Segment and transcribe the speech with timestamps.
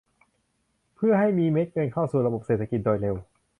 [0.95, 3.15] เพื่อให้มีเม็ดเงินเข้าสู่ระบบเศรษฐกิจโดยเร็ว